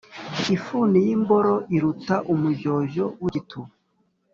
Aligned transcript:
Ifuni 0.55 0.97
y’imboro 1.05 1.53
iruta 1.75 2.15
umujyojyo 2.33 3.05
w’igituba. 3.21 3.71